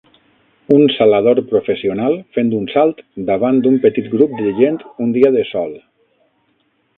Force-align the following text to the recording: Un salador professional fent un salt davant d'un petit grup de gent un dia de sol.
Un 0.75 0.79
salador 0.93 1.41
professional 1.51 2.17
fent 2.37 2.49
un 2.61 2.65
salt 2.77 3.03
davant 3.29 3.59
d'un 3.67 3.77
petit 3.85 4.09
grup 4.15 4.35
de 4.41 4.55
gent 4.63 4.81
un 5.07 5.13
dia 5.19 5.33
de 5.37 5.45
sol. 5.53 5.77